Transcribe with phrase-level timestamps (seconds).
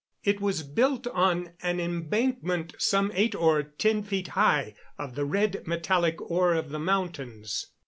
[0.23, 5.61] It was built on an embankment some eight or ten feet high, of the red,
[5.67, 7.67] metallic ore of the mountains.